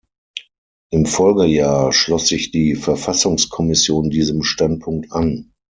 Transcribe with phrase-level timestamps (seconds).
[0.91, 5.51] Im Folgejahr schloss sich die Verfassungskommission diesem Standpunkt an.